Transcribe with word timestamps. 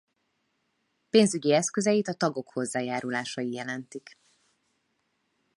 Pénzügyi 1.09 1.53
eszközeit 1.53 2.07
a 2.07 2.13
tagok 2.13 2.49
hozzájárulásai 2.49 3.51
jelentik. 3.53 4.17